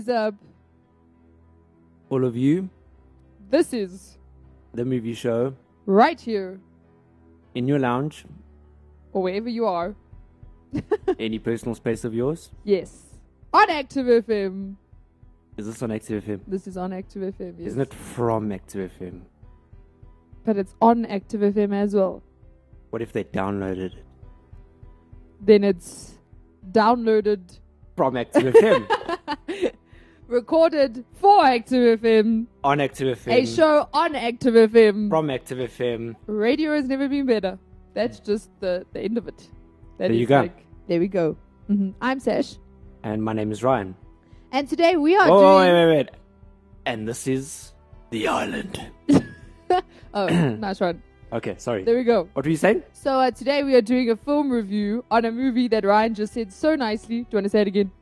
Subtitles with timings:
[0.00, 0.34] Is up?
[2.08, 2.70] all of you,
[3.50, 4.16] This is
[4.72, 5.54] the movie show,
[5.84, 6.58] right here,
[7.54, 8.24] in your lounge,
[9.12, 9.94] or wherever you are.
[11.18, 12.50] any personal space of yours.
[12.64, 13.18] Yes.
[13.52, 14.76] On Active FM.
[15.58, 16.40] Is this on Active FM?
[16.46, 17.54] This is on Active FM.
[17.58, 17.66] Yes.
[17.68, 19.20] Isn't it from Active FM?
[20.46, 22.22] But it's on Active FM as well.
[22.88, 24.04] What if they downloaded it
[25.42, 26.14] Then it's
[26.72, 27.58] downloaded,
[27.96, 28.86] from Active FM?
[30.30, 33.32] recorded for Active FM, on Active FM.
[33.32, 35.08] a show on Active FM.
[35.08, 36.14] from Active FM.
[36.26, 37.58] Radio has never been better.
[37.94, 39.48] That's just the, the end of it.
[39.98, 40.40] That There you go.
[40.42, 41.36] Like, there we go.
[41.66, 42.54] hmm I'm Sash.
[43.02, 43.94] And my name is Ryan.
[44.52, 45.72] And today we are Oh, doing.
[45.74, 46.08] wait, wait, wait.
[46.86, 47.72] And this is
[48.10, 48.80] The Island.
[50.12, 50.26] Oh,
[50.58, 51.00] nice one.
[51.32, 51.84] Okay, sorry.
[51.84, 52.28] There we go.
[52.32, 52.82] What were you saying?
[52.92, 56.32] So uh, today we are doing a film review on a movie that Ryan just
[56.34, 57.20] said so nicely.
[57.20, 57.92] Do you want to say it again?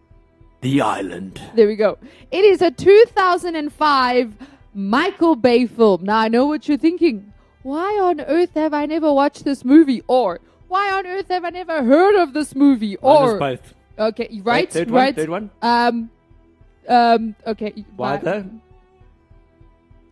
[0.60, 1.40] The Island.
[1.54, 1.98] There we go.
[2.30, 4.34] It is a 2005
[4.74, 6.04] Michael Bay film.
[6.04, 7.32] Now I know what you're thinking.
[7.62, 10.02] Why on earth have I never watched this movie?
[10.08, 12.96] Or why on earth have I never heard of this movie?
[12.96, 13.74] Or both.
[13.98, 15.14] okay, right, third one, right.
[15.14, 15.50] third one?
[15.62, 16.10] Um,
[16.88, 17.36] um.
[17.46, 17.84] Okay.
[17.96, 18.50] Why uh, though?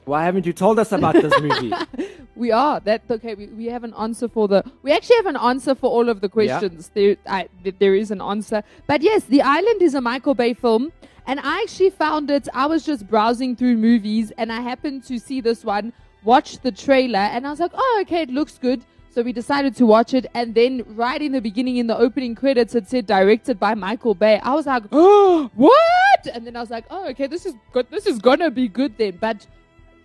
[0.04, 1.72] Why haven't you told us about this movie?
[2.36, 3.34] We are that okay.
[3.34, 4.62] We, we have an answer for the.
[4.82, 6.90] We actually have an answer for all of the questions.
[6.94, 8.62] There, I, there is an answer.
[8.86, 10.92] But yes, The Island is a Michael Bay film,
[11.26, 12.48] and I actually found it.
[12.52, 15.92] I was just browsing through movies, and I happened to see this one.
[16.24, 19.74] Watched the trailer, and I was like, "Oh, okay, it looks good." So we decided
[19.76, 23.06] to watch it, and then right in the beginning, in the opening credits, it said
[23.06, 24.38] directed by Michael Bay.
[24.42, 27.86] I was like, "Oh, what?" And then I was like, "Oh, okay, this is good.
[27.90, 29.46] This is gonna be good then." But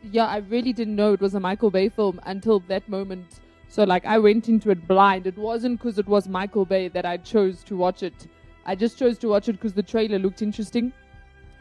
[0.03, 3.39] yeah, I really didn't know it was a Michael Bay film until that moment.
[3.67, 5.27] So like I went into it blind.
[5.27, 8.27] It wasn't because it was Michael Bay that I chose to watch it.
[8.65, 10.91] I just chose to watch it because the trailer looked interesting.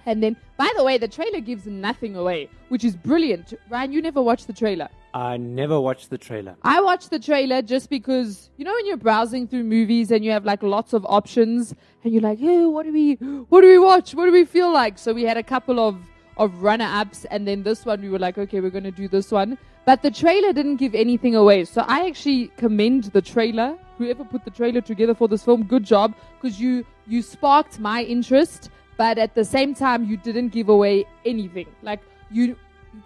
[0.06, 3.52] And then, by the way, the trailer gives nothing away, which is brilliant.
[3.68, 4.88] Ryan, you never watched the trailer.
[5.12, 6.56] I never watched the trailer.
[6.62, 10.30] I watched the trailer just because you know when you're browsing through movies and you
[10.30, 11.74] have like lots of options
[12.04, 13.14] and you're like, hey, what do we
[13.48, 14.14] what do we watch?
[14.14, 14.98] What do we feel like?
[14.98, 15.96] So we had a couple of
[16.40, 19.30] of runner ups and then this one we were like, okay, we're gonna do this
[19.30, 19.56] one.
[19.84, 21.64] But the trailer didn't give anything away.
[21.64, 23.76] So I actually commend the trailer.
[23.98, 26.14] Whoever put the trailer together for this film, good job.
[26.40, 31.04] Because you you sparked my interest, but at the same time you didn't give away
[31.24, 31.66] anything.
[31.82, 32.00] Like
[32.30, 32.56] you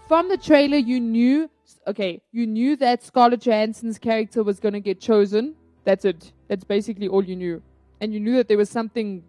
[0.09, 1.51] from the trailer you knew
[1.87, 6.65] okay you knew that scarlett johansson's character was going to get chosen that's it that's
[6.65, 7.63] basically all you knew
[8.01, 9.23] and you knew that there was something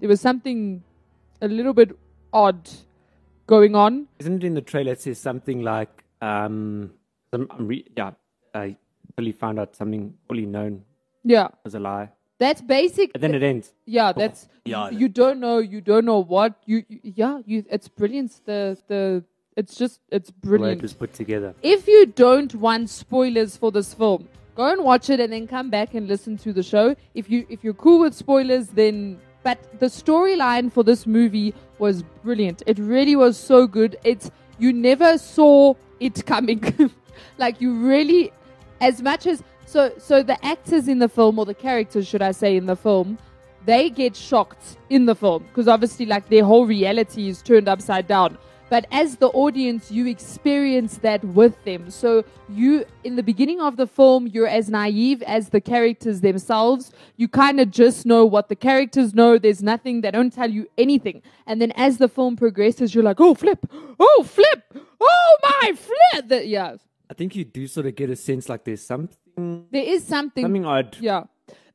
[0.00, 0.82] there was something
[1.42, 1.90] a little bit
[2.32, 2.70] odd
[3.54, 4.92] going on Isn't it in the trailer?
[4.92, 6.92] It says something like, um,
[7.32, 8.12] some, I'm re- yeah,
[8.54, 8.76] I
[9.16, 10.82] fully found out something fully known
[11.24, 12.08] yeah was a lie.
[12.38, 13.72] that's basic And then it ends.
[13.96, 14.90] yeah that's Yeah.
[15.02, 18.60] you don't know you don't know what you, you yeah you it's brilliant the
[18.92, 19.24] the
[19.62, 21.50] it's just it's The way it brilliant was put together.
[21.62, 24.28] if you don't want spoilers for this film,
[24.60, 26.86] go and watch it and then come back and listen to the show.
[27.14, 32.02] If you if you're cool with spoilers, then but the storyline for this movie was
[32.22, 32.62] brilliant.
[32.66, 33.96] It really was so good.
[34.04, 36.62] It's you never saw it coming.
[37.38, 38.30] like you really
[38.82, 42.32] as much as so so the actors in the film or the characters should I
[42.32, 43.16] say in the film
[43.64, 48.06] they get shocked in the film because obviously like their whole reality is turned upside
[48.06, 48.36] down
[48.68, 51.90] but as the audience you experience that with them.
[51.90, 56.92] So you in the beginning of the film you're as naive as the characters themselves.
[57.16, 59.38] You kind of just know what the characters know.
[59.38, 61.22] There's nothing they don't tell you anything.
[61.46, 63.66] And then as the film progresses you're like oh flip!
[63.98, 64.74] Oh flip!
[65.00, 66.28] Oh my flip!
[66.28, 66.76] The, yeah.
[67.10, 70.44] I think you do sort of get a sense like there's something, there is something
[70.44, 70.96] something odd.
[71.00, 71.24] yeah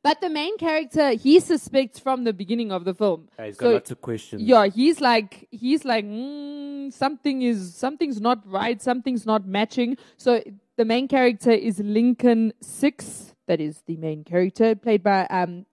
[0.04, 3.66] but the main character he suspects from the beginning of the film Yeah, he's got
[3.66, 4.42] So- lots of questions.
[4.52, 9.96] yeah, he's like he's like mm, something is something's not right, something's not matching.
[10.16, 10.42] So
[10.76, 13.34] the main character is Lincoln Six.
[13.46, 15.66] That is the main character, played by um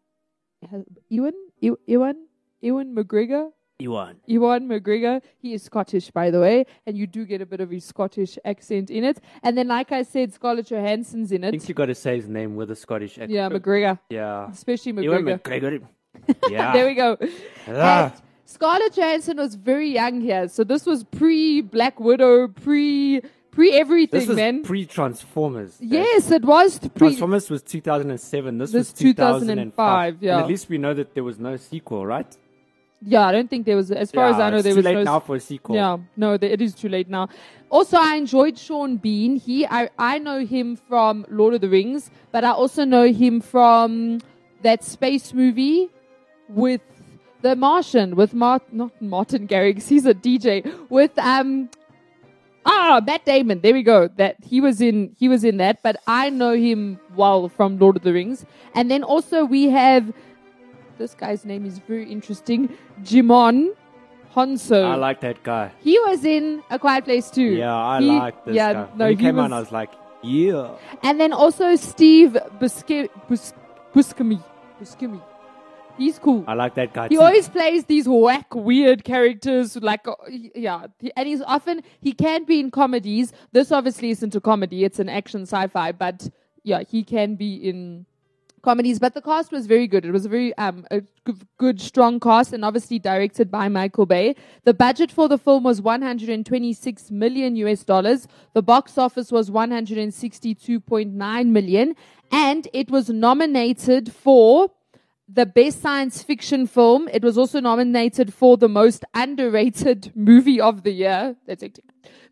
[1.09, 2.27] Ewan Ew- Ewan
[2.61, 3.51] Ewan McGregor.
[3.81, 4.17] Ewan.
[4.25, 5.21] Ewan McGregor.
[5.39, 8.37] He is Scottish, by the way, and you do get a bit of his Scottish
[8.45, 9.19] accent in it.
[9.43, 11.69] And then, like I said, Scarlett Johansson's in I think it.
[11.69, 13.31] you got to say his name with a Scottish accent.
[13.31, 14.49] Yeah, McGregor, Yeah.
[14.51, 15.41] especially Ewan McGregor.
[15.41, 15.87] McGregor.
[16.49, 16.73] Yeah.
[16.73, 17.17] there we go.
[17.69, 18.13] Ah.
[18.45, 24.19] Scarlett Johansson was very young here, so this was pre Black Widow, pre pre everything,
[24.19, 24.63] This was man.
[24.63, 25.77] pre Transformers.
[25.79, 26.89] yes, it was pre.
[27.07, 28.57] Transformers was 2007.
[28.57, 30.17] This, This was 2005.
[30.17, 30.33] 2005, yeah.
[30.35, 32.27] And at least we know that there was no sequel, right?
[33.03, 33.91] Yeah, I don't think there was.
[33.91, 35.03] As far as I know, it's there too was late no.
[35.03, 35.75] now for a sequel.
[35.75, 37.29] Yeah, no, the, it is too late now.
[37.69, 39.37] Also, I enjoyed Sean Bean.
[39.37, 43.41] He, I, I know him from Lord of the Rings, but I also know him
[43.41, 44.19] from
[44.61, 45.89] that space movie
[46.47, 46.81] with
[47.41, 49.87] the Martian, with Mart, not Martin Garrix.
[49.87, 51.69] He's a DJ with um.
[52.63, 53.61] Ah, Matt Damon.
[53.61, 54.07] There we go.
[54.17, 55.15] That he was in.
[55.17, 58.45] He was in that, but I know him well from Lord of the Rings.
[58.75, 60.13] And then also we have
[61.01, 62.69] this guy's name is very interesting.
[63.01, 63.69] Djimon
[64.35, 64.83] Hounsou.
[64.85, 65.71] I like that guy.
[65.87, 67.49] He was in A Quiet Place too.
[67.63, 68.87] Yeah, I He- like this yeah, guy.
[68.95, 69.91] No, when he, came was, on, I was like,
[70.23, 70.75] yeah.
[71.03, 73.09] And then also Steve Buscemi.
[73.27, 73.53] Bus,
[73.93, 74.39] Buscemi.
[74.79, 75.21] Buscemi.
[75.97, 76.43] He's cool.
[76.47, 77.21] I like that guy He too.
[77.21, 79.75] always plays these whack, weird characters.
[79.75, 80.15] Like, uh,
[80.55, 80.85] yeah,
[81.17, 83.33] and he's often he can be in comedies.
[83.51, 85.91] This obviously isn't a comedy; it's an action sci-fi.
[85.91, 86.29] But
[86.63, 88.05] yeah, he can be in
[88.61, 88.99] comedies.
[88.99, 90.05] But the cast was very good.
[90.05, 90.85] It was a very um
[91.57, 94.35] good, strong cast, and obviously directed by Michael Bay.
[94.63, 98.27] The budget for the film was 126 million US dollars.
[98.53, 101.95] The box office was 162.9 million,
[102.31, 104.71] and it was nominated for
[105.33, 107.07] the best science fiction film.
[107.07, 111.35] It was also nominated for the most underrated movie of the year.
[111.47, 111.79] That's it.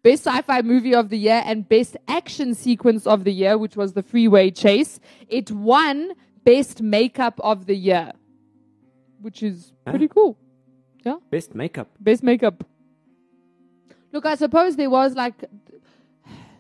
[0.01, 3.93] Best sci-fi movie of the year and best action sequence of the year, which was
[3.93, 4.99] the freeway chase.
[5.27, 6.11] It won
[6.45, 8.13] best makeup of the year,
[9.21, 10.37] which is pretty cool.
[11.05, 11.87] Yeah, Best makeup.
[11.99, 12.63] best makeup.
[14.11, 15.35] Look, I suppose there was like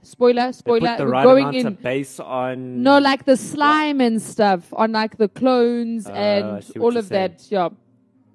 [0.01, 0.97] spoiler, spoiler.
[0.97, 1.67] the right going in.
[1.67, 2.83] of base on.
[2.83, 7.45] No, like the slime and stuff on like the clones Uh, and all of that.
[7.49, 7.69] Yeah,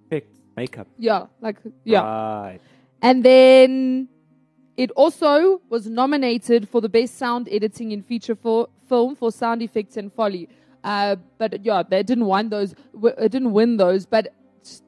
[0.06, 0.88] effects, makeup.
[0.98, 2.00] yeah, like yeah.
[2.02, 2.60] Right.
[3.02, 4.08] And then
[4.76, 9.62] it also was nominated for the best sound editing in feature for film for sound
[9.62, 10.48] effects and foley.
[10.82, 12.74] Uh, but yeah, they didn't win those.
[13.02, 14.34] It didn't win those, but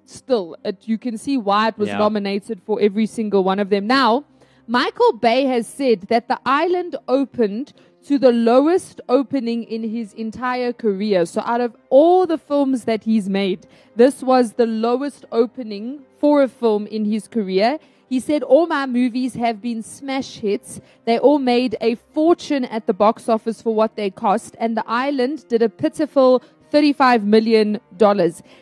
[0.04, 1.98] still, it, you can see why it was Yeah.
[1.98, 3.86] nominated for every single one of them.
[3.86, 4.24] Now,
[4.66, 7.72] Michael Bay has said that the island opened
[8.06, 11.24] to the lowest opening in his entire career.
[11.26, 13.66] So, out of all the films that he's made,
[13.96, 17.78] this was the lowest opening for a film in his career.
[18.08, 20.80] He said, All my movies have been smash hits.
[21.04, 24.84] They all made a fortune at the box office for what they cost, and The
[24.86, 26.42] Island did a pitiful
[26.72, 27.80] $35 million.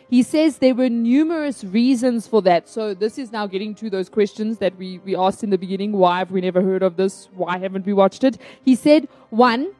[0.09, 2.69] He says there were numerous reasons for that.
[2.69, 5.91] So, this is now getting to those questions that we, we asked in the beginning.
[5.91, 7.29] Why have we never heard of this?
[7.33, 8.37] Why haven't we watched it?
[8.63, 9.73] He said, one,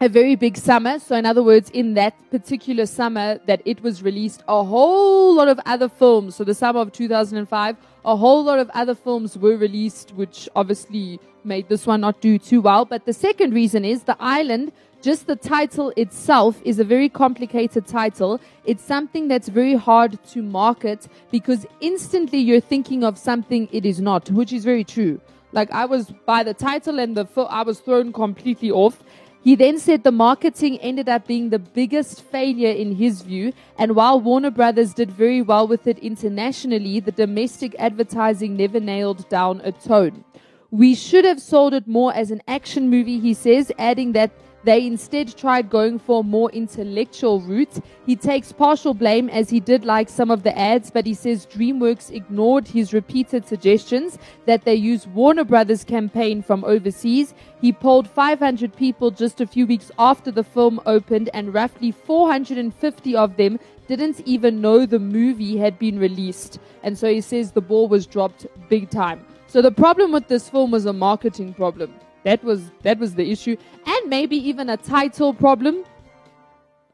[0.00, 0.98] a very big summer.
[0.98, 5.48] So, in other words, in that particular summer that it was released, a whole lot
[5.48, 6.36] of other films.
[6.36, 7.76] So, the summer of 2005,
[8.06, 12.38] a whole lot of other films were released, which obviously made this one not do
[12.38, 12.84] too well.
[12.84, 14.72] But the second reason is The Island.
[15.02, 18.40] Just the title itself is a very complicated title.
[18.64, 24.00] It's something that's very hard to market because instantly you're thinking of something it is
[24.00, 25.20] not, which is very true.
[25.52, 29.02] Like I was by the title and the I was thrown completely off.
[29.46, 33.94] He then said the marketing ended up being the biggest failure in his view, and
[33.94, 39.60] while Warner Brothers did very well with it internationally, the domestic advertising never nailed down
[39.62, 40.24] a tone.
[40.72, 44.32] We should have sold it more as an action movie, he says, adding that
[44.64, 47.80] they instead tried going for a more intellectual route.
[48.04, 51.46] He takes partial blame as he did like some of the ads, but he says
[51.46, 57.32] DreamWorks ignored his repeated suggestions that they use Warner Brothers campaign from overseas.
[57.60, 63.16] He polled 500 people just a few weeks after the film opened, and roughly 450
[63.16, 66.58] of them didn't even know the movie had been released.
[66.82, 69.24] And so he says the ball was dropped big time.
[69.46, 71.94] So the problem with this film was a marketing problem.
[72.26, 73.56] That was that was the issue,
[73.86, 75.84] and maybe even a title problem.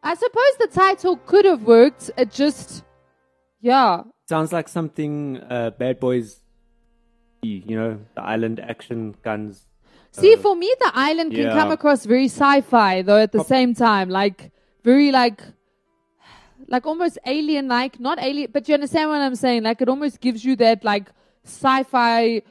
[0.03, 2.11] I suppose the title could have worked.
[2.19, 2.85] It just,
[3.61, 6.41] yeah, Sounds like something uh, Bad Boys,
[7.43, 9.67] you know, the island action guns.
[10.13, 11.53] See, for me, the island can yeah.
[11.59, 13.19] come across very sci-fi, though.
[13.19, 14.51] At the same time, like
[14.85, 15.43] very like,
[16.69, 18.01] like almost alien-like.
[18.01, 19.65] Not alien, but you understand what I'm saying?
[19.65, 21.11] Like it almost gives you that like
[21.45, 22.43] sci-fi,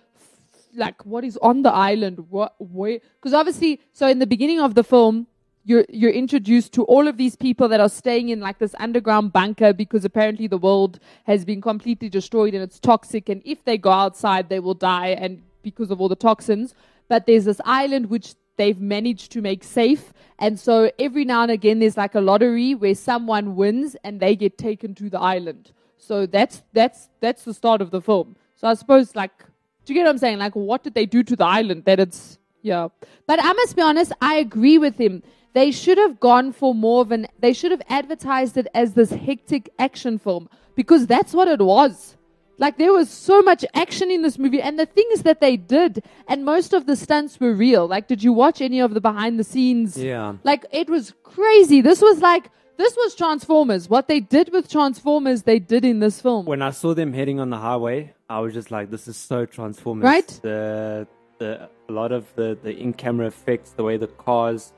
[0.75, 2.25] like what is on the island?
[2.29, 2.99] What where?
[3.15, 5.27] Because obviously, so in the beginning of the film.
[5.63, 9.31] You're, you're introduced to all of these people that are staying in like this underground
[9.31, 13.77] bunker because apparently the world has been completely destroyed and it's toxic and if they
[13.77, 16.73] go outside they will die and because of all the toxins
[17.07, 20.13] but there's this island which they've managed to make safe.
[20.37, 24.35] And so every now and again, there's like a lottery where someone wins and they
[24.35, 25.71] get taken to the island.
[25.97, 28.35] So that's that's that's the start of the film.
[28.55, 29.45] So I suppose like,
[29.91, 30.39] do you get what I'm saying?
[30.39, 32.87] Like, what did they do to the island that it's yeah?
[33.27, 35.21] But I must be honest, I agree with him.
[35.53, 37.27] They should have gone for more of an.
[37.39, 42.15] They should have advertised it as this hectic action film because that's what it was.
[42.57, 46.03] Like there was so much action in this movie, and the things that they did,
[46.29, 47.85] and most of the stunts were real.
[47.85, 49.97] Like, did you watch any of the behind the scenes?
[49.97, 50.35] Yeah.
[50.43, 51.81] Like it was crazy.
[51.81, 53.89] This was like this was Transformers.
[53.89, 56.45] What they did with Transformers, they did in this film.
[56.45, 59.45] When I saw them heading on the highway, I was just like, "This is so
[59.45, 60.03] transformative.
[60.03, 60.39] Right?
[60.41, 61.05] The
[61.37, 64.71] the a lot of the the in camera effects, the way the cars,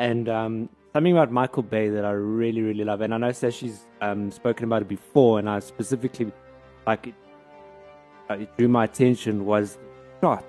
[0.00, 3.00] and um, something about Michael Bay that I really really love.
[3.00, 6.32] And I know Sashi's um, spoken about it before, and I specifically
[6.88, 7.14] like it,
[8.28, 9.78] uh, it drew my attention was
[10.20, 10.44] shot.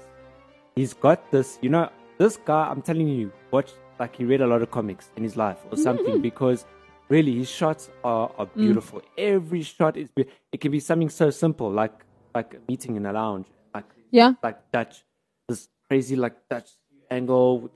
[0.76, 2.68] He's got this, you know, this guy.
[2.72, 5.78] I'm telling you, watch like he read a lot of comics in his life or
[5.78, 6.66] something because
[7.10, 9.04] really his shots are, are beautiful.
[9.20, 11.92] Every shot is be- it can be something so simple like
[12.36, 14.34] like a meeting in a lounge, like Yeah.
[14.44, 15.04] like Dutch,
[15.48, 16.70] this crazy like Dutch
[17.12, 17.70] angle,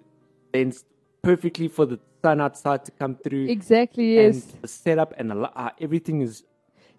[0.53, 0.85] lens
[1.21, 3.45] perfectly for the sun outside to come through.
[3.47, 4.17] Exactly.
[4.25, 4.45] And Yes.
[4.61, 6.43] the setup and the, uh, everything is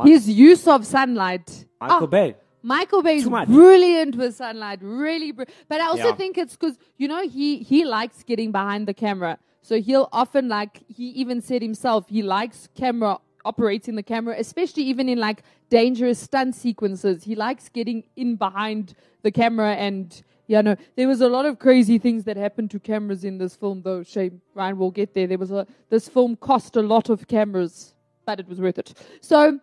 [0.02, 1.66] His use of sunlight.
[1.80, 2.34] Michael Ah, Bay.
[2.62, 5.30] Michael Bay is brilliant with sunlight, really.
[5.30, 6.14] Br- but I also Yeah.
[6.16, 10.48] think it's because you know he he likes getting behind the camera, so he'll often
[10.48, 15.42] like he even said himself he likes camera operating the camera, especially even in like
[15.70, 17.24] dangerous stunt sequences.
[17.24, 20.22] He likes getting in behind the camera and.
[20.46, 23.56] Yeah, no, there was a lot of crazy things that happened to cameras in this
[23.56, 24.02] film, though.
[24.02, 25.26] Shame, Ryan, we'll get there.
[25.26, 27.94] There was a this film cost a lot of cameras,
[28.26, 28.92] but it was worth it.
[29.22, 29.58] So,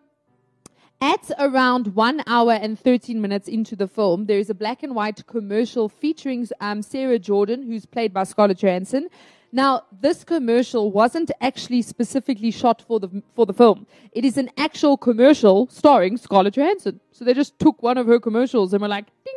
[1.02, 4.94] at around one hour and 13 minutes into the film, there is a black and
[4.94, 9.08] white commercial featuring um, Sarah Jordan, who's played by Scarlett Johansson.
[9.54, 13.86] Now, this commercial wasn't actually specifically shot for the for the film.
[14.12, 17.00] It is an actual commercial starring Scarlett Johansson.
[17.10, 19.34] So they just took one of her commercials and were like, ding,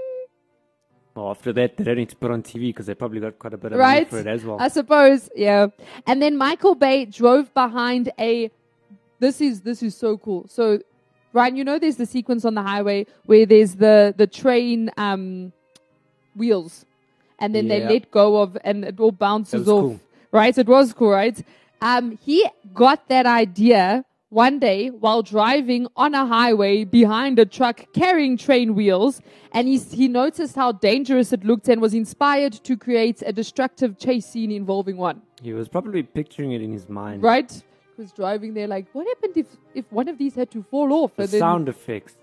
[1.16, 3.54] Well, after that, they don't need to put on TV because they probably got quite
[3.54, 4.58] a bit of money for it as well.
[4.60, 5.68] I suppose, yeah.
[6.08, 8.50] And then Michael Bay drove behind a.
[9.20, 10.48] This is this is so cool.
[10.48, 10.80] So,
[11.34, 15.52] Ryan, you know, there's the sequence on the highway where there's the the train um,
[16.36, 16.86] wheels,
[17.40, 19.82] and then they let go of, and it all bounces off.
[19.82, 20.00] cool.
[20.36, 20.58] Right?
[20.58, 21.42] It was cool, right?
[21.82, 27.86] Um, he got that idea one day while driving on a highway behind a truck
[27.94, 29.22] carrying train wheels,
[29.54, 33.98] and he, he noticed how dangerous it looked and was inspired to create a destructive
[33.98, 35.22] chase scene involving one.
[35.42, 37.24] he was probably picturing it in his mind.
[37.24, 37.50] Right?
[37.96, 40.92] He was driving there like, what happened if, if one of these had to fall
[40.92, 41.16] off?
[41.16, 42.18] The And then- sound effects.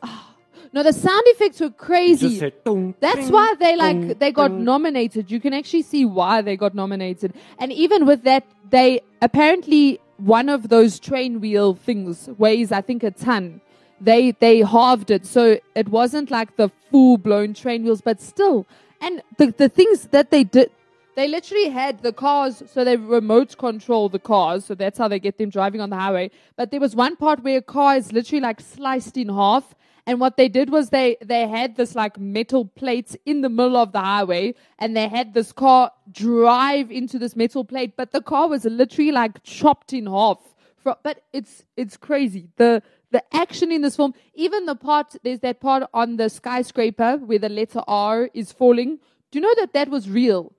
[0.72, 2.38] No, the sound effects were crazy.
[2.38, 5.30] said, "Dong, That's ding, why they like dong, they got ding." nominated.
[5.30, 7.34] You can actually see why they got nominated.
[7.58, 13.02] And even with that, they apparently one of those train wheel things weighs I think
[13.02, 13.60] a ton.
[14.00, 18.66] They they halved it, so it wasn't like the full blown train wheels, but still.
[19.00, 20.70] And the the things that they did,
[21.16, 25.20] they literally had the cars, so they remote control the cars, so that's how they
[25.20, 26.30] get them driving on the highway.
[26.56, 29.74] But there was one part where a car is literally like sliced in half,
[30.06, 33.76] and what they did was they they had this like metal plates in the middle
[33.76, 38.20] of the highway, and they had this car drive into this metal plate, but the
[38.20, 40.38] car was literally like chopped in half.
[40.84, 42.48] But it's it's crazy.
[42.56, 42.82] The
[43.12, 47.38] the action in this film, even the part there's that part on the skyscraper where
[47.38, 48.98] the letter R is falling.
[49.30, 50.52] Do you know that that was real?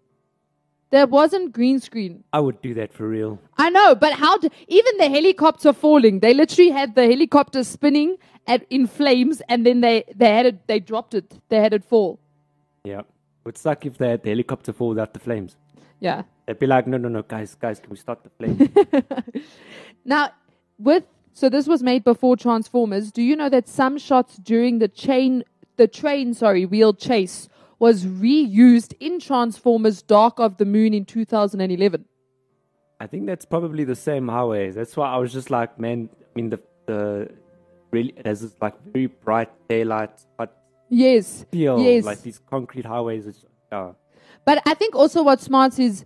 [0.94, 2.24] There wasn't green screen.
[2.32, 3.40] I would do that for real.
[3.58, 4.38] I know, but how?
[4.38, 9.66] Do, even the helicopter falling, they literally had the helicopter spinning at in flames, and
[9.66, 10.68] then they they had it.
[10.68, 11.34] They dropped it.
[11.50, 12.20] They had it fall.
[12.84, 13.02] Yeah.
[13.44, 15.58] Would suck if they had the helicopter fall without the flames.
[16.00, 16.22] Yeah.
[16.46, 18.70] They'd be like, no, no, no, guys, guys, can we start the flames?
[20.06, 20.30] Now,
[20.78, 23.12] with so this was made before Transformers.
[23.12, 25.44] Do you know that some shots during the chain,
[25.78, 27.50] the train, sorry, wheel chase
[27.84, 32.06] was reused in Transformers: Dark of the Moon in 2011?
[33.02, 34.74] I think that's probably the same highways.
[34.76, 37.30] That's why I was just like, man, I mean, the, the
[37.92, 40.50] really, has this like very bright daylight, but
[40.90, 41.46] Yes.
[41.52, 42.06] feel, Yes.
[42.06, 43.28] like these concrete highways.
[43.28, 43.92] It's, uh,
[44.46, 46.06] But I think also what's smart is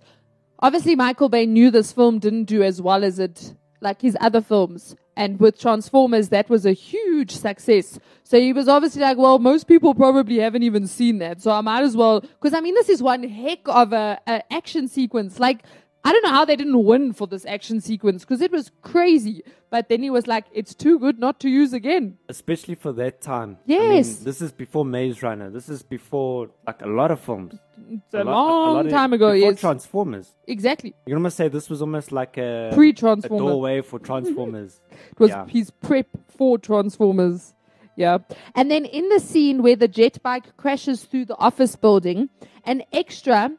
[0.58, 4.42] obviously Michael Bay knew this film didn't do as well as it like his other
[4.42, 4.96] films.
[5.16, 8.00] And with Transformers, that was a huge success.
[8.24, 11.42] So he was obviously like, well, most people probably haven't even seen that.
[11.42, 14.20] So I might as well, because I mean, this is one heck of a,
[14.52, 15.40] action sequence.
[15.40, 15.64] Like,
[16.04, 19.44] I don't know how they didn't win for this action sequence because it was crazy.
[19.70, 23.20] But then he was like, "It's too good not to use again." Especially for that
[23.22, 23.58] time.
[23.68, 24.18] I mean, Yes.
[24.20, 25.50] this is before Maze Runner.
[25.50, 27.56] This is before like a lot of films.
[27.92, 29.34] It's a, lot- long lot of- time ago.
[29.34, 30.32] before Yes, Transformers.
[30.48, 30.94] exactly.
[31.06, 33.46] You almost say this was almost like a, a Pre-Transformer.
[33.52, 34.80] doorway for Transformers.
[35.12, 35.46] It was Yeah.
[35.48, 37.54] his prep for Transformers.
[37.98, 38.20] Yeah.
[38.56, 42.30] And then in the scene where the jet bike crashes through the office building,
[42.64, 43.52] an extra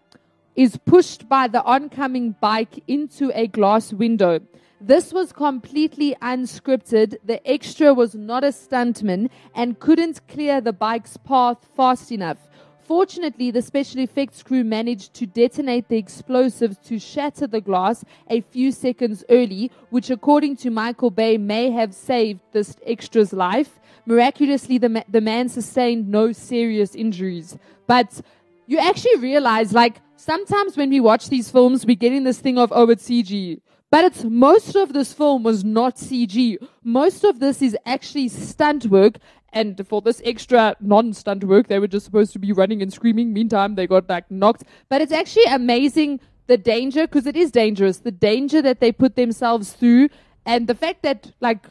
[0.59, 4.41] is pushed by the oncoming bike into a glass window.
[4.81, 7.15] This was completely unscripted.
[7.25, 12.39] The extra was not a stuntman and couldn't clear the bike's path fast enough.
[12.83, 18.41] Fortunately, the special effects crew managed to detonate the explosives to shatter the glass a
[18.41, 23.79] few seconds early, which, according to Michael Bay, may have saved this extra's life.
[24.07, 27.57] Miraculously, the, ma- the man sustained no serious injuries.
[27.87, 28.21] But
[28.67, 32.59] you actually realize, like, sometimes when we watch these films, we get in this thing
[32.59, 33.61] of, oh, it's CG.
[33.91, 36.59] But it's most of this film was not CG.
[36.85, 39.19] Most of this is actually stunt work.
[39.51, 43.33] And for this extra non-stunt work, they were just supposed to be running and screaming.
[43.33, 44.65] Meantime, they got like knocked.
[44.91, 47.99] But it's actually amazing the danger, because it is dangerous.
[47.99, 50.09] The danger that they put themselves through,
[50.45, 51.67] and the fact that like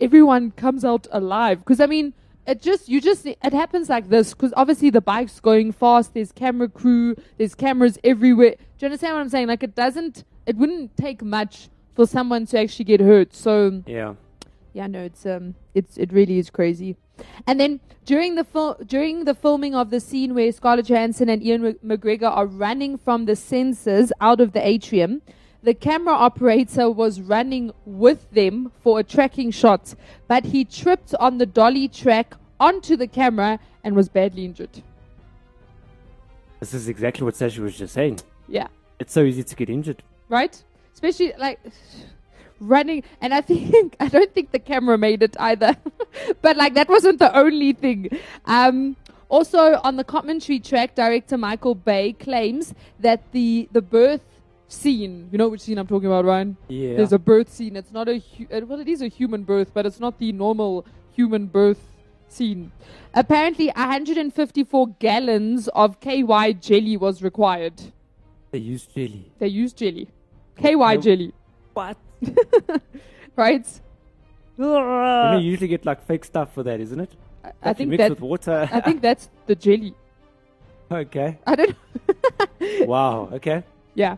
[0.00, 1.60] everyone comes out alive.
[1.60, 2.12] Because I mean,
[2.46, 4.34] it just you just it happens like this.
[4.34, 6.14] Because obviously the bike's going fast.
[6.14, 7.14] There's camera crew.
[7.38, 8.52] There's cameras everywhere.
[8.78, 9.48] Do you understand what I'm saying?
[9.48, 10.24] Like it doesn't.
[10.46, 13.34] It wouldn't take much for someone to actually get hurt.
[13.34, 14.14] So Yeah.
[14.72, 16.96] yeah, no, it's um, it's it really is crazy.
[17.46, 21.42] And then during the fil- during the filming of the scene where Scarlett Johansson and
[21.44, 25.22] Ian Mc- McGregor are running from the sensors out of the atrium,
[25.62, 29.94] the camera operator was running with them for a tracking shot,
[30.26, 34.82] but he tripped on the dolly track onto the camera and was badly injured.
[36.60, 38.20] This is exactly what Sasha was just saying.
[38.48, 38.68] Yeah.
[38.98, 40.02] It's so easy to get injured.
[40.28, 40.62] right?
[40.94, 41.58] Especially like
[42.60, 45.76] running, and I think I don't think the camera made it either,
[46.42, 48.08] but like that wasn't the only thing.
[48.46, 48.96] Um,
[49.28, 54.20] also, on the commentary track, director Michael Bay claims that the the birth
[54.72, 56.56] scene, you know which scene I'm talking about, Ryan?
[56.68, 56.96] Yeah.
[56.96, 57.76] There's a birth scene.
[57.76, 60.32] It's not a hu- uh, well, it is a human birth, but it's not the
[60.32, 61.80] normal human birth
[62.28, 62.72] scene.
[63.14, 67.74] Apparently, 154 gallons of KY jelly was required.
[68.50, 69.30] They use jelly.
[69.38, 70.08] They use jelly.
[70.56, 70.96] KY No.
[71.00, 71.32] jelly.
[71.74, 71.96] What?
[73.36, 73.66] Right?
[74.58, 77.10] You usually get like fake stuff for that, isn't it?
[77.42, 78.68] I, I think mix that with water.
[78.70, 79.94] I think that's the jelly.
[80.90, 81.38] okay.
[81.46, 81.76] I don't
[82.86, 83.30] Wow.
[83.32, 83.62] Okay.
[83.94, 84.16] Yeah.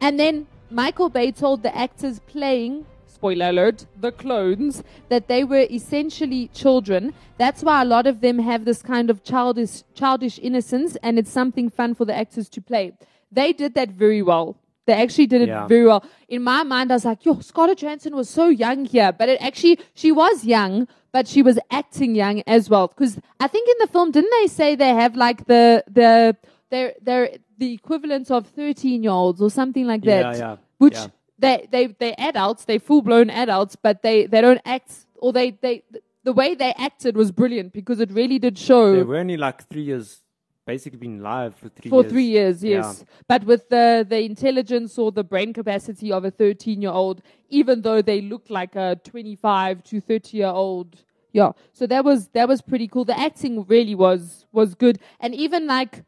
[0.00, 5.66] And then Michael Bay told the actors playing spoiler alert, the clones, that they were
[5.70, 7.14] essentially children.
[7.38, 11.30] That's why a lot of them have this kind of childish childish innocence and it's
[11.30, 12.92] something fun for the actors to play.
[13.32, 14.56] They did that very well.
[14.86, 15.66] They actually did it Yeah.
[15.66, 16.04] very well.
[16.28, 19.12] In my mind, I was like, yo, Scarlett Johansson was so young here.
[19.12, 22.86] But it actually, she was young, but she was acting young as well.
[22.88, 26.36] Because I think in the film, didn't they say they have like the, the,
[26.70, 30.36] they're, they're the equivalent of 13 year olds or something like that?
[30.38, 31.06] yeah, Which yeah.
[31.38, 35.50] they, they, they're adults, they're full blown adults, but they, they don't act, or they,
[35.52, 35.82] they,
[36.24, 39.68] the way they acted was brilliant because it really did show They were only like
[39.68, 40.22] three years,
[40.66, 42.12] basically been live for three for years.
[42.12, 42.76] three years, Yeah.
[42.78, 43.04] yes.
[43.28, 47.82] But with the the intelligence or the brain capacity of a thirteen year old, even
[47.82, 50.96] though they look like a twenty five to thirty year old,
[51.32, 51.52] yeah.
[51.72, 53.04] So that was that was pretty cool.
[53.04, 56.02] The acting really was was good, and even like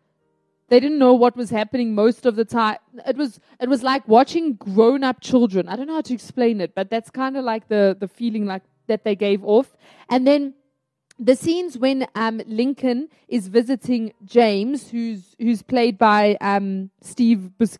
[0.68, 2.78] they didn't know what was happening most of the time.
[3.06, 5.68] It was it was like watching grown up children.
[5.68, 8.46] I don't know how to explain it, but that's kind of like the the feeling
[8.46, 9.76] like that they gave off,
[10.08, 10.54] and then
[11.18, 17.78] the scenes when um, Lincoln is visiting James, who's who's played by um, Steve Bus-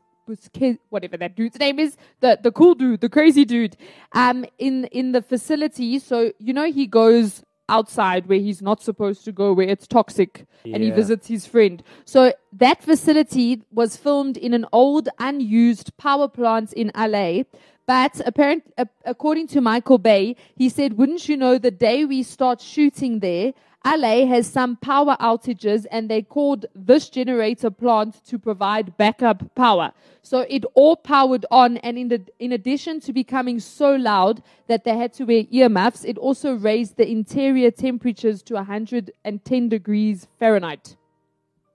[0.90, 3.77] whatever that dude's name is, the the cool dude, the crazy dude,
[4.12, 5.98] um, in in the facility.
[5.98, 10.46] So you know he goes outside where he's not supposed to go, where it's toxic,
[10.64, 11.83] and he visits his friend.
[12.04, 17.44] So that facility was filmed in an old, unused power plant in LA.
[17.87, 21.57] But apparent, uh, according to Michael Bay, he said, "Wouldn't you know?
[21.59, 23.54] The day we start shooting there,
[23.85, 29.93] LA has some power outages, and they called this generator plant to provide backup power.
[30.23, 34.85] So it all powered on, and in the in addition to becoming so loud that
[34.85, 40.97] they had to wear earmuffs, it also raised the interior temperatures to 110 degrees Fahrenheit."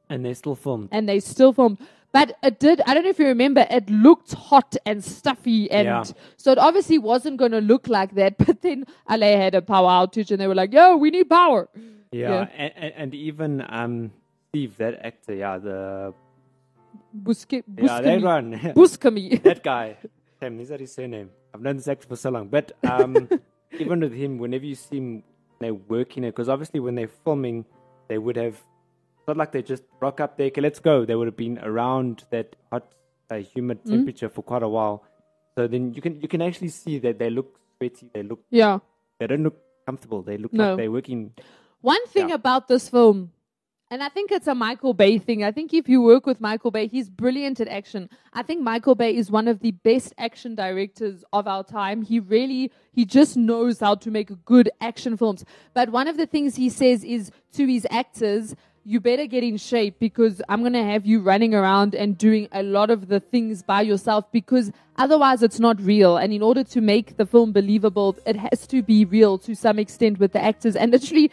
[0.10, 0.90] And they still filmed.
[0.92, 1.78] and they still filmed.
[2.14, 5.70] But it did, I don't know if you remember, it looked hot and stuffy.
[5.72, 6.04] And Yeah.
[6.38, 8.38] so it obviously wasn't going to look like that.
[8.46, 11.68] But then LA had a power outage and they were like, yo, we need power.
[12.12, 12.48] Yeah, Yeah.
[12.56, 14.12] And, and, and even um,
[14.50, 16.14] Steve, that actor, yeah, the
[17.16, 18.24] Busque, Yeah, that Buscemi.
[18.24, 18.54] one.
[18.76, 19.42] Buscemi.
[19.44, 19.98] that guy.
[20.40, 21.30] Damn, is that his surname?
[21.54, 22.48] I've known this actor for so long.
[22.48, 23.28] But um,
[23.80, 25.24] even with him, whenever you see him,
[25.60, 27.66] they're working it because obviously when they're filming,
[28.08, 28.62] they would have.
[29.24, 30.48] It's not like they just rock up there.
[30.48, 31.06] Okay, let's go.
[31.06, 32.92] They would have been around that hot,
[33.32, 33.92] uh, humid Hmm?
[33.92, 35.06] temperature for quite a while.
[35.56, 38.10] So then you can you can actually see that they look sweaty.
[38.14, 38.80] They look yeah.
[39.20, 40.24] they don't look comfortable.
[40.24, 40.72] They look No.
[40.72, 41.32] like they're working.
[41.80, 42.36] One thing Yeah.
[42.36, 43.32] about this film,
[43.90, 45.42] and I think it's a Michael Bay thing.
[45.46, 48.10] I think if you work with Michael Bay, he's brilliant at action.
[48.34, 52.02] I think Michael Bay is one of the best action directors of our time.
[52.02, 55.46] He really, he just knows how to make good action films.
[55.74, 58.56] But one of the things he says is to his actors,
[58.86, 62.50] you better get in shape because I'm going to have you running around and doing
[62.52, 66.18] a lot of the things by yourself because otherwise it's not real.
[66.18, 69.80] And in order to make the film believable, it has to be real to some
[69.80, 70.76] extent with the actors.
[70.76, 71.32] And literally,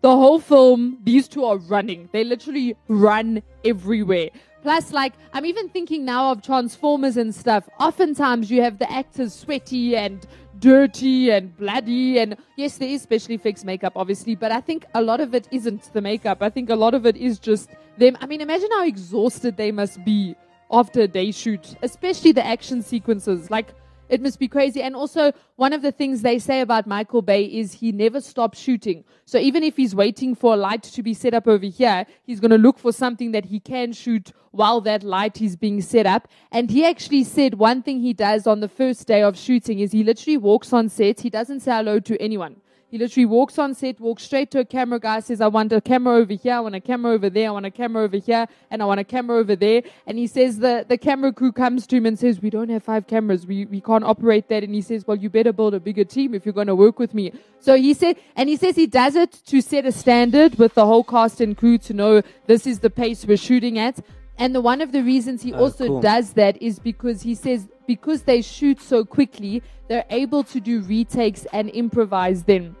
[0.00, 2.08] the whole film, these two are running.
[2.12, 4.30] They literally run everywhere.
[4.62, 7.68] Plus, like, I'm even thinking now of Transformers and stuff.
[7.80, 10.24] Oftentimes, you have the actors sweaty and
[10.60, 12.20] dirty and bloody.
[12.20, 15.48] And yes, there is special effects makeup, obviously, but I think a lot of it
[15.50, 16.42] isn't the makeup.
[16.42, 18.16] I think a lot of it is just them.
[18.20, 20.36] I mean, imagine how exhausted they must be
[20.70, 23.50] after a day shoot, especially the action sequences.
[23.50, 23.74] Like,
[24.08, 24.82] it must be crazy.
[24.82, 28.58] And also, one of the things they say about Michael Bay is he never stops
[28.58, 29.04] shooting.
[29.24, 32.40] So even if he's waiting for a light to be set up over here, he's
[32.40, 36.06] going to look for something that he can shoot while that light is being set
[36.06, 36.28] up.
[36.50, 39.92] And he actually said one thing he does on the first day of shooting is
[39.92, 41.20] he literally walks on set.
[41.20, 42.56] He doesn't say hello to anyone.
[42.92, 45.80] He literally walks on set, walks straight to a camera guy, says, I want a
[45.80, 48.46] camera over here, I want a camera over there, I want a camera over here,
[48.70, 49.80] and I want a camera over there.
[50.06, 52.82] And he says the, the camera crew comes to him and says, We don't have
[52.82, 54.62] five cameras, we, we can't operate that.
[54.62, 56.98] And he says, Well, you better build a bigger team if you're going to work
[56.98, 57.32] with me.
[57.60, 60.84] So he said, and he says he does it to set a standard with the
[60.84, 64.00] whole cast and crew to know this is the pace we're shooting at.
[64.38, 66.00] And the one of the reasons he ah, also cool.
[66.00, 70.80] does that is because he says because they shoot so quickly, they're able to do
[70.82, 72.74] retakes and improvise then.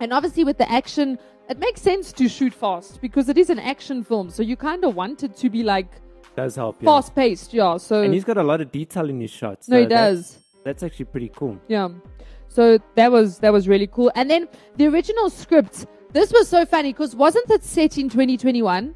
[0.00, 3.58] And obviously with the action, it makes sense to shoot fast because it is an
[3.58, 4.30] action film.
[4.30, 5.90] So you kind of want it to be like
[6.36, 6.82] Does help.
[6.82, 6.86] Yeah.
[6.86, 7.76] fast paced, yeah.
[7.76, 9.68] So And he's got a lot of detail in his shots.
[9.68, 10.38] no, so he that's- does.
[10.64, 11.58] That's actually pretty cool.
[11.68, 11.88] Yeah.
[12.48, 14.10] So that was that was really cool.
[14.14, 15.86] And then the original script.
[16.12, 18.94] This was so funny because wasn't it set in 2021?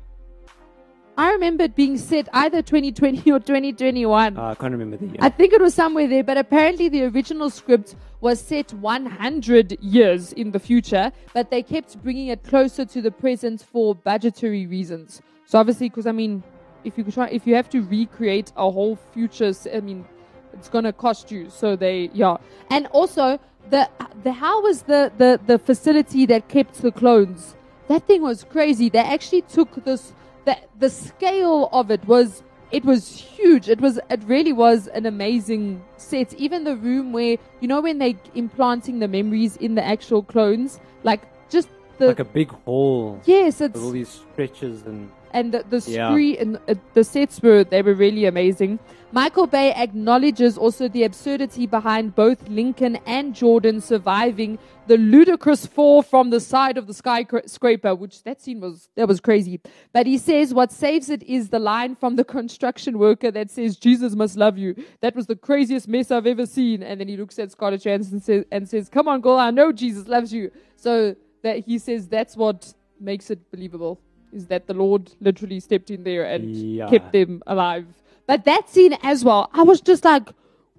[1.16, 4.36] I remember it being set either 2020 or 2021.
[4.36, 5.16] Uh, I can't remember the year.
[5.20, 10.32] I think it was somewhere there, but apparently the original script was set 100 years
[10.32, 15.20] in the future, but they kept bringing it closer to the present for budgetary reasons.
[15.44, 16.42] So obviously, because I mean,
[16.84, 20.06] if you try, if you have to recreate a whole future, I mean,
[20.54, 21.50] it's gonna cost you.
[21.50, 22.38] So they, yeah,
[22.70, 23.88] and also the
[24.22, 27.54] the how was the the the facility that kept the clones?
[27.88, 28.88] That thing was crazy.
[28.88, 30.14] They actually took this.
[30.44, 33.68] The the scale of it was it was huge.
[33.68, 36.34] It was it really was an amazing set.
[36.34, 40.80] Even the room where you know when they implanting the memories in the actual clones,
[41.04, 45.52] like just the like a big hall yes, it's with all these stretches and and
[45.52, 46.08] the, the Yeah.
[46.10, 48.78] screen and uh, the sets were they were really amazing.
[49.14, 56.00] Michael Bay acknowledges also the absurdity behind both Lincoln and Jordan surviving the ludicrous fall
[56.02, 59.60] from the side of the skyscraper, which that scene was that was crazy.
[59.92, 63.76] But he says what saves it is the line from the construction worker that says
[63.76, 64.74] Jesus must love you.
[65.02, 66.82] That was the craziest mess I've ever seen.
[66.82, 69.50] And then he looks at Scarlett Johansson and says, and says, "Come on, girl, I
[69.50, 74.00] know Jesus loves you." So that he says that's what makes it believable
[74.32, 76.88] is that the Lord literally stepped in there and Yeah.
[76.88, 77.86] kept them alive.
[78.26, 80.28] But that scene as well, I was just like,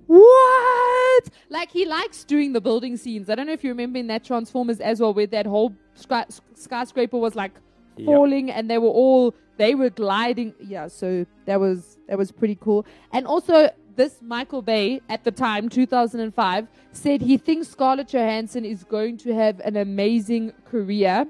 [0.07, 1.23] what?
[1.49, 3.29] Like he likes doing the building scenes.
[3.29, 6.25] I don't know if you remember in that Transformers as well, where that whole sky-
[6.55, 7.51] skyscraper was like
[7.97, 8.05] Yep.
[8.07, 10.53] falling, and they were all they were gliding.
[10.59, 12.87] Yeah, so that was that was pretty cool.
[13.11, 18.83] And also, this Michael Bay at the time, 2005, said he thinks Scarlett Johansson is
[18.83, 21.27] going to have an amazing career.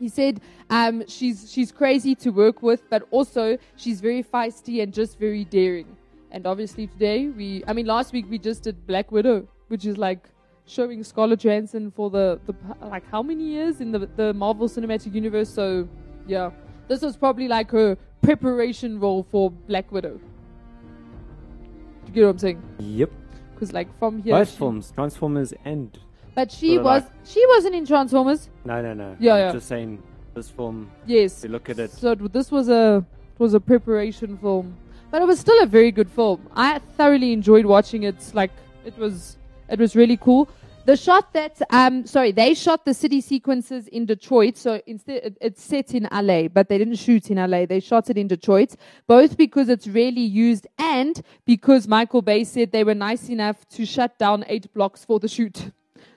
[0.00, 4.94] He said um, she's she's crazy to work with, but also she's very feisty and
[4.94, 5.94] just very daring.
[6.32, 9.98] And obviously today we, I mean, last week we just did Black Widow, which is
[9.98, 10.26] like
[10.64, 12.54] showing Scarlett Johansson for the the
[12.86, 15.50] like how many years in the the Marvel Cinematic Universe.
[15.50, 15.86] So
[16.26, 16.50] yeah,
[16.88, 20.18] this was probably like her preparation role for Black Widow.
[22.06, 22.62] You get what I'm saying?
[22.78, 23.10] yep.
[23.54, 25.98] Because like from here, Both films, Transformers and
[26.40, 28.48] but she Sort of was she wasn't in Transformers.
[28.64, 29.16] no, no, no.
[29.18, 29.52] Yeah, I'm yeah.
[29.52, 30.02] Just saying,
[30.34, 30.90] this film.
[31.06, 31.38] Yes.
[31.38, 34.66] If you look at it, So it- this was a it was a preparation film,
[35.10, 36.38] but it was still a very good film.
[36.54, 38.18] I thoroughly enjoyed watching it.
[38.34, 38.52] Like
[38.84, 39.36] it was
[39.68, 40.48] it was really cool.
[40.86, 44.56] The shot that, um, sorry, they shot the city sequences in Detroit.
[44.56, 47.66] So instead, it- it's set in LA, but they didn't shoot in LA.
[47.66, 48.70] They shot it in Detroit,
[49.06, 53.84] both because it's rarely used and because Michael Bay said they were nice enough to
[53.84, 55.56] shut down eight blocks for the shoot.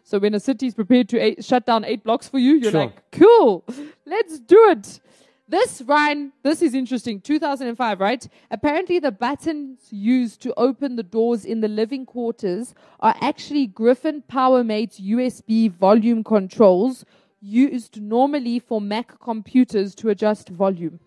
[0.03, 2.71] So when a city is prepared to eight, shut down eight blocks for you, you're
[2.71, 2.81] Sure.
[2.85, 3.63] like, cool,
[4.05, 4.99] let's do it.
[5.47, 7.19] This, Ryan, this is interesting.
[7.19, 8.27] 2005, right?
[8.49, 14.23] Apparently, the buttons used to open the doors in the living quarters are actually Griffin
[14.31, 17.03] PowerMate USB volume controls
[17.41, 20.99] used normally for Mac computers to adjust volume.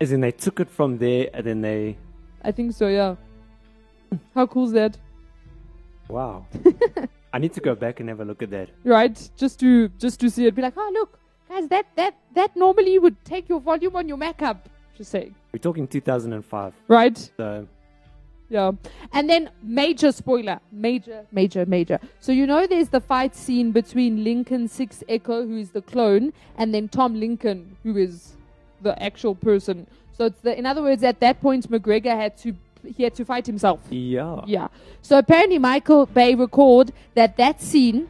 [0.00, 1.96] As in, they took it from there and then they.
[2.42, 3.16] I think so, yeah.
[4.34, 4.96] How cool is that?
[6.12, 6.46] Wow.
[7.32, 8.68] I need to go back and have a look at that.
[8.84, 9.16] Right?
[9.36, 12.98] Just to just to see it, be like, oh look, guys, that that that normally
[12.98, 14.68] would take your volume on your Mac up.
[14.94, 16.74] Just saying, We're talking 2005.
[16.88, 17.30] right?
[17.38, 17.66] So,
[18.50, 18.72] Yeah.
[19.14, 20.60] And then major spoiler.
[20.70, 21.98] Major, major, major.
[22.20, 26.34] So you know there's the fight scene between Lincoln Six Echo, who is the clone,
[26.58, 28.36] and then Tom Lincoln, who is
[28.82, 29.86] the actual person.
[30.12, 32.54] So it's the in other words, at that point McGregor had to
[32.96, 33.80] he had to fight himself.
[33.90, 34.40] yeah.
[34.46, 34.68] Yeah.
[35.02, 38.08] So apparently Michael Bay recalled that that scene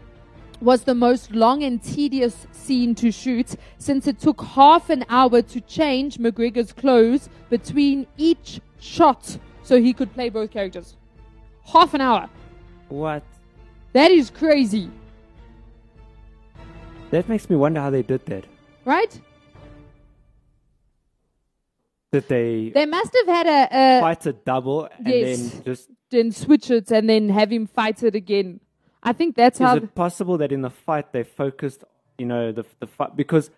[0.60, 5.42] was the most long and tedious scene to shoot since it took half an hour
[5.42, 10.96] to change McGregor's clothes between each shot so he could play both characters.
[11.64, 12.28] Half an hour.
[12.88, 13.22] What?
[13.92, 14.88] That is crazy,
[17.10, 18.44] That makes me wonder how they did that.
[18.84, 19.20] right?
[22.12, 25.50] Did they They must have had a, a fight a double and yes.
[25.52, 25.88] then just.
[26.10, 28.60] then switch it and then have him fight it again.
[29.02, 31.84] I think that's Is how it possible that in the fight they focused,
[32.18, 33.50] you know, the the fight because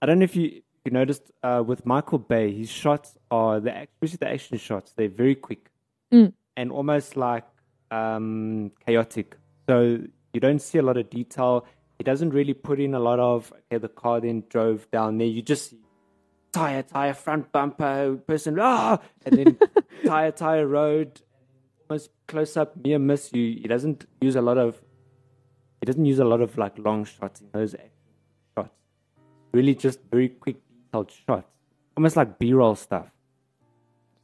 [0.00, 3.70] I don't know if you you noticed uh, with Michael Bay, his shots are the
[3.94, 4.92] especially the action shots.
[4.96, 5.70] They're very quick
[6.12, 6.34] Mm.
[6.58, 7.44] and almost like
[7.90, 9.36] um, chaotic.
[9.68, 10.00] So
[10.34, 11.64] you don't see a lot of detail.
[11.98, 13.78] He doesn't really put in a lot of okay.
[13.78, 15.26] The car then drove down there.
[15.26, 15.74] You just
[16.52, 19.58] tire, tire, front bumper, person, ah, and then
[20.06, 21.20] tire, tire, road,
[21.88, 23.32] almost close up, near miss.
[23.32, 24.80] You he doesn't use a lot of
[25.80, 27.74] he doesn't use a lot of like long shots in those
[28.56, 28.70] shots.
[29.52, 31.50] Really, just very quick, detailed shots,
[31.96, 33.06] almost like B-roll stuff.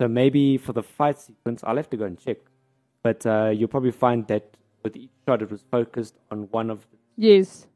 [0.00, 2.38] So maybe for the fight sequence, I'll have to go and check.
[3.02, 6.86] But uh, you'll probably find that with each shot, it was focused on one of.
[6.90, 7.66] The, yes.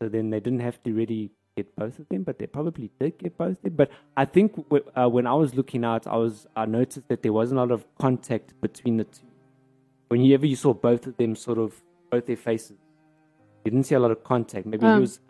[0.00, 3.12] so then they didn't have to really get both of them, but they probably did
[3.22, 3.74] get both of them.
[3.82, 7.22] But I think w- uh, when I was looking out, I was I noticed that
[7.24, 9.26] there wasn't a lot of contact between the two.
[10.08, 11.70] Whenever you saw both of them, sort of
[12.10, 12.78] both their faces,
[13.64, 14.64] you didn't see a lot of contact.
[14.66, 14.94] Maybe Um.
[14.96, 15.20] he was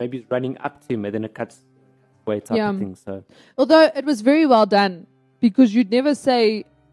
[0.00, 1.56] maybe he's running up to him, and then it cuts
[2.26, 2.70] away type Yeah.
[2.70, 2.94] of thing.
[2.94, 3.12] So
[3.58, 5.06] Although it was very well done
[5.40, 6.42] because you'd never say,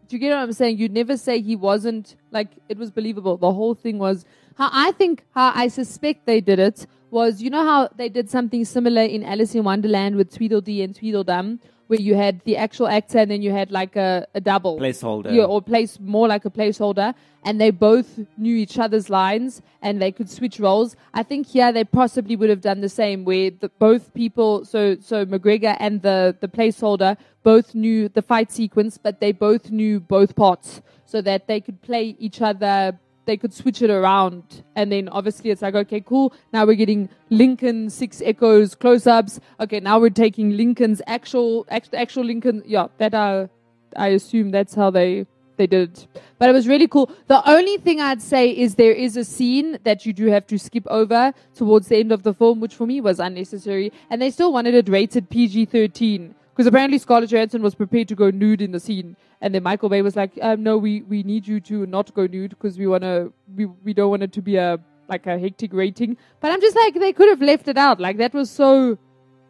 [0.08, 0.78] do you get what I'm saying?
[0.78, 3.36] You'd never say he wasn't like it was believable.
[3.46, 4.24] The whole thing was
[4.60, 8.28] how I think how I suspect they did it was you know how they did
[8.28, 12.88] something similar in Alice in Wonderland with Tweedledee and Tweedledum where you had the actual
[12.88, 15.32] actor and then you had like a, a double placeholder.
[15.34, 20.00] yeah, or place more like a placeholder, and they both knew each other's lines and
[20.00, 20.96] they could switch roles.
[21.12, 24.96] I think here they possibly would have done the same, where the, both people, so
[25.00, 30.00] so McGregor and the the placeholder, both knew the fight sequence, but they both knew
[30.00, 32.98] both parts, so that they could play each other.
[33.26, 36.34] They could switch it around, and then obviously it's like, okay, cool.
[36.52, 39.40] Now we're getting Lincoln six echoes close ups.
[39.60, 42.62] Okay, now we're taking Lincoln's actual actual, actual Lincoln.
[42.66, 43.48] Yeah, that are
[43.96, 46.06] I assume that's how they they did.
[46.38, 47.10] But it was really cool.
[47.28, 50.58] The only thing I'd say is there is a scene that you do have to
[50.58, 53.92] skip over towards the end of the film, which for me was unnecessary.
[54.10, 56.34] And they still wanted it rated PG thirteen.
[56.50, 59.90] Because apparently Scarlett Johansson was prepared to go nude in the scene, and then Michael
[59.90, 62.86] Bay was like, um, "No, we, we need you to not go nude because we
[62.86, 66.62] wanna we, we don't want it to be a like a hectic rating." But I'm
[66.62, 68.00] just like, they could have left it out.
[68.00, 68.96] Like that was so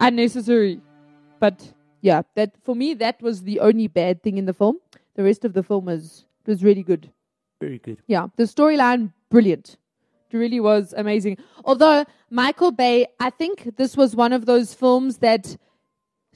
[0.00, 0.80] unnecessary.
[1.38, 4.78] But yeah, that for me that was the only bad thing in the film.
[5.14, 7.11] The rest of the film was was really good.
[7.61, 7.98] very good.
[8.09, 9.76] Yeah, the storyline brilliant.
[10.28, 11.38] It really was amazing.
[11.64, 15.57] Although Michael Bay, I think this was one of those films that.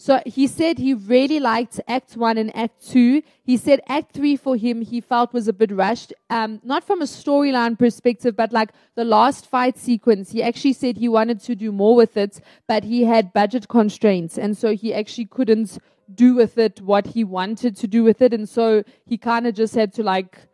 [0.01, 3.21] So he said he really liked Act One and Act Two.
[3.43, 7.03] He said Act Three for him he felt was a bit rushed, um, not from
[7.03, 10.31] a storyline perspective, but like the last fight sequence.
[10.31, 14.39] He actually said he wanted to do more with it, but he had budget constraints,
[14.39, 15.79] and so he actually couldn't
[16.15, 19.55] do with it what he wanted to do with it, and so he kind of
[19.57, 20.47] just had to like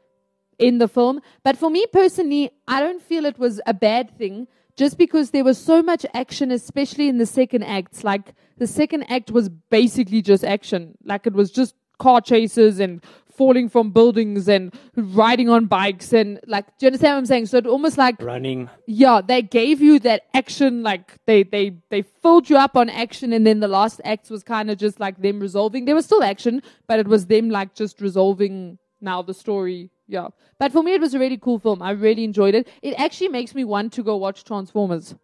[0.59, 1.21] in the film.
[1.43, 5.45] But for me personally, I don't feel it was a bad thing just because there
[5.45, 8.05] was so much action, especially in the second act.
[8.05, 10.97] Like the second act was basically just action.
[11.05, 16.39] Like it was just car chases and falling from buildings and riding on bikes and
[16.47, 17.47] like do you understand what I'm saying?
[17.47, 18.71] So it almost like Running.
[18.87, 23.33] yeah, they gave you that action, like they they they filled you up on action,
[23.33, 25.85] and then the last act was kind of just like them resolving.
[25.85, 29.91] There was still action, but it was them like just resolving now the story.
[30.09, 31.81] Yeah, but for me, it was a really cool film.
[31.83, 32.69] I really enjoyed it.
[32.83, 35.15] It actually makes me want to go watch Transformers.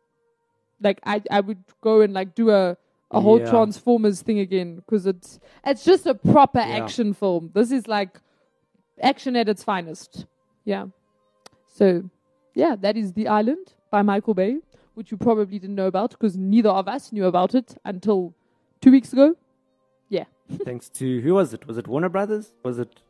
[0.81, 2.77] Like I I would go and like do a
[3.11, 3.51] a whole Yeah.
[3.51, 6.77] Transformers thing again because it's it's just a proper Yeah.
[6.79, 7.51] action film.
[7.55, 8.21] This is like
[9.03, 10.27] action at its finest.
[10.64, 10.87] Yeah.
[11.66, 12.05] So,
[12.55, 14.59] yeah, that is The Island by Michael Bay,
[14.95, 18.35] which you probably didn't know about because neither of us knew about it until
[18.81, 19.35] two weeks ago.
[20.09, 20.25] Yeah.
[20.64, 21.66] Thanks to who was it?
[21.66, 22.53] Was it Warner Brothers?
[22.64, 23.01] Was it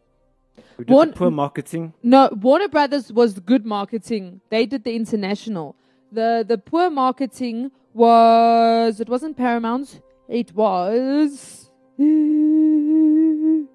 [0.77, 1.93] who did Warn- the poor marketing?
[2.03, 4.41] No, Warner Brothers was good marketing.
[4.51, 5.77] They did the international.
[6.13, 10.01] The the poor marketing was it wasn't Paramount.
[10.29, 11.71] It was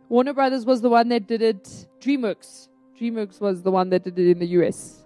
[0.10, 1.88] Warner Brothers was the one that did it.
[2.02, 2.70] DreamWorks.
[3.00, 5.04] DreamWorks was the one that did it in the US.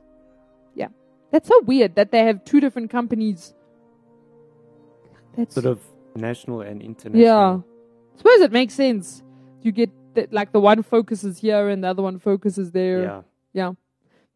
[0.75, 0.87] Yeah.
[1.31, 3.53] That's so weird that they have two different companies.
[5.35, 5.79] That's Sort of
[6.15, 7.23] national and international.
[7.23, 7.59] yeah.
[8.13, 9.23] I suppose it makes sense.
[9.61, 13.03] You get that like the one focuses here and the other one focuses there.
[13.03, 13.21] Yeah.
[13.53, 13.71] Yeah.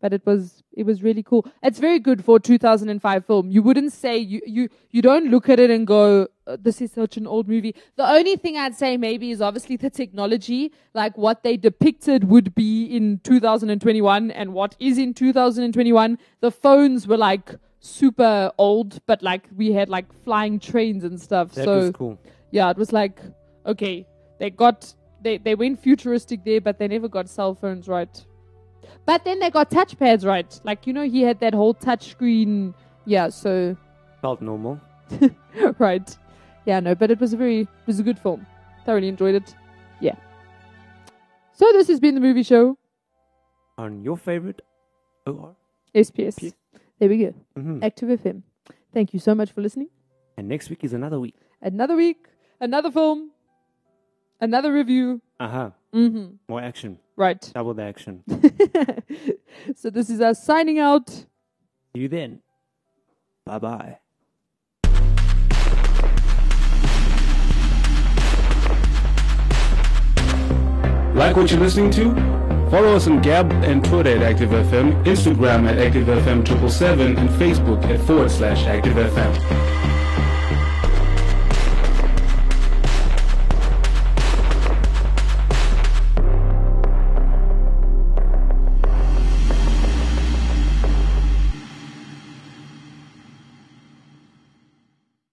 [0.02, 1.46] But it was it was really cool.
[1.62, 3.50] It's very good for a 2005 film.
[3.50, 6.92] You wouldn't say you you you don't look at it and go "Uh, this is
[6.92, 7.74] such an old movie.
[7.96, 12.54] The only thing I'd say maybe is obviously the technology, like what they depicted would
[12.54, 16.18] be in 2021 and what is in 2021.
[16.42, 21.54] The phones were like super old, but like we had like flying trains and stuff.
[21.54, 22.20] That so was cool.
[22.52, 23.22] yeah, it was like,
[23.66, 24.06] okay,
[24.40, 28.26] they got they they went futuristic there, but they never got cell phones right.
[29.06, 30.60] But then they got touchpads right.
[30.64, 32.74] Like you know, he had that whole touch screen.
[33.06, 33.76] Yeah, so
[34.22, 34.80] Felt normal.
[35.80, 36.18] right.
[36.66, 38.46] Yeah, no, but it was a very it was a good film.
[38.86, 39.56] Thoroughly enjoyed it.
[40.00, 40.16] Yeah.
[41.54, 42.78] So this has been the movie show
[43.78, 44.62] On your favorite
[45.28, 45.56] OR.
[45.96, 46.40] SPS.
[46.40, 46.54] P-
[47.00, 47.34] There we go.
[47.56, 48.42] hmm Active FM.
[48.94, 49.90] Thank you so much for listening.
[50.38, 51.36] And next week is another week.
[51.62, 52.28] Another week,
[52.60, 53.32] another film,
[54.44, 55.22] another review.
[55.40, 55.70] Uh huh.
[55.94, 56.36] Mm-hmm.
[56.48, 57.00] More action.
[57.16, 57.52] Right.
[57.54, 58.24] Double the action.
[59.76, 61.10] so this is us signing out.
[61.10, 61.26] See
[61.96, 62.42] you then.
[63.46, 64.00] Bye bye.
[71.14, 72.14] Like what you're listening to?
[72.72, 78.32] Follow us on Gab and Twitter at ActiveFM, Instagram at ActiveFM777, and Facebook at forward
[78.32, 79.73] slash ActiveFM.